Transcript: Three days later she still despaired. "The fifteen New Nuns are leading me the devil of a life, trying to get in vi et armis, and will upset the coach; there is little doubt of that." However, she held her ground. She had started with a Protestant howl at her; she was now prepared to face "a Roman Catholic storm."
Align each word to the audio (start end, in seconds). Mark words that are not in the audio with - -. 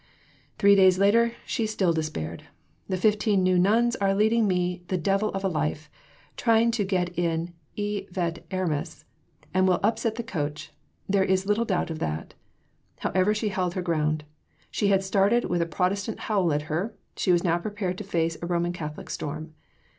Three 0.57 0.73
days 0.73 0.97
later 0.97 1.33
she 1.45 1.67
still 1.67 1.93
despaired. 1.93 2.45
"The 2.89 2.97
fifteen 2.97 3.43
New 3.43 3.59
Nuns 3.59 3.95
are 3.97 4.15
leading 4.15 4.47
me 4.47 4.81
the 4.87 4.97
devil 4.97 5.29
of 5.33 5.43
a 5.43 5.47
life, 5.47 5.91
trying 6.35 6.71
to 6.71 6.83
get 6.83 7.15
in 7.19 7.53
vi 7.75 8.07
et 8.17 8.43
armis, 8.49 9.05
and 9.53 9.67
will 9.67 9.79
upset 9.83 10.15
the 10.15 10.23
coach; 10.23 10.71
there 11.07 11.23
is 11.23 11.45
little 11.45 11.65
doubt 11.65 11.91
of 11.91 11.99
that." 11.99 12.33
However, 13.01 13.35
she 13.35 13.49
held 13.49 13.75
her 13.75 13.83
ground. 13.83 14.23
She 14.71 14.87
had 14.87 15.03
started 15.03 15.45
with 15.45 15.61
a 15.61 15.67
Protestant 15.67 16.21
howl 16.21 16.51
at 16.51 16.63
her; 16.63 16.95
she 17.15 17.31
was 17.31 17.43
now 17.43 17.59
prepared 17.59 17.99
to 17.99 18.03
face 18.03 18.37
"a 18.41 18.47
Roman 18.47 18.73
Catholic 18.73 19.07
storm." 19.07 19.53